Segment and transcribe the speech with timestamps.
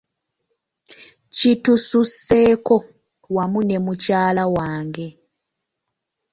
[1.37, 2.75] Kitususeko
[3.35, 5.07] wamu ne mukyala wange.